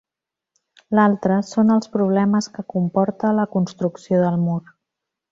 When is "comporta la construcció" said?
2.75-4.23